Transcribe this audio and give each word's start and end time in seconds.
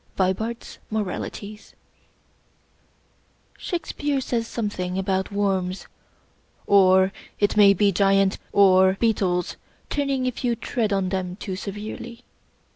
—Vibarfs 0.17 0.79
Moralities, 0.89 1.75
Shakespeare 3.55 4.19
says 4.19 4.47
something 4.47 4.97
about 4.97 5.31
worms, 5.31 5.85
or 6.65 7.13
it 7.37 7.55
may 7.55 7.75
be 7.75 7.91
giants 7.91 8.39
or 8.51 8.97
beetles, 8.99 9.57
turning 9.91 10.25
if 10.25 10.43
you 10.43 10.55
tread 10.55 10.91
on 10.91 11.09
them 11.09 11.35
too 11.35 11.55
severely. 11.55 12.23